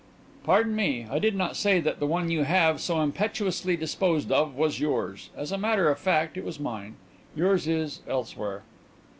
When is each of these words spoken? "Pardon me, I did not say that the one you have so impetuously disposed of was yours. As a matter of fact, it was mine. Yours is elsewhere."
"Pardon 0.43 0.75
me, 0.75 1.05
I 1.11 1.19
did 1.19 1.35
not 1.35 1.55
say 1.55 1.79
that 1.79 1.99
the 1.99 2.07
one 2.07 2.31
you 2.31 2.41
have 2.43 2.81
so 2.81 2.99
impetuously 3.01 3.77
disposed 3.77 4.31
of 4.31 4.55
was 4.55 4.79
yours. 4.79 5.29
As 5.37 5.51
a 5.51 5.59
matter 5.59 5.91
of 5.91 5.99
fact, 5.99 6.37
it 6.37 6.43
was 6.43 6.59
mine. 6.59 6.95
Yours 7.35 7.67
is 7.67 7.99
elsewhere." 8.07 8.63